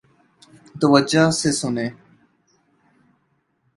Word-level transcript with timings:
توجہ 0.79 1.23
سے 1.39 1.49
سنیئے 1.59 1.89